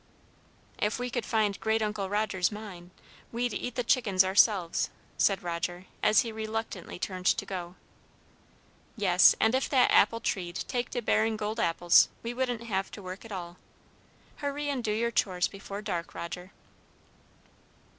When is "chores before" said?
15.11-15.83